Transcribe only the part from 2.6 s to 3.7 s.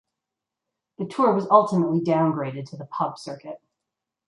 to the pub circuit.